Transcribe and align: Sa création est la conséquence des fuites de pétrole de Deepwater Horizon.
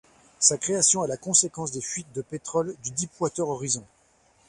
Sa 0.39 0.57
création 0.57 1.05
est 1.05 1.07
la 1.07 1.15
conséquence 1.15 1.69
des 1.69 1.79
fuites 1.79 2.11
de 2.15 2.23
pétrole 2.23 2.75
de 2.83 2.89
Deepwater 2.89 3.47
Horizon. 3.47 3.85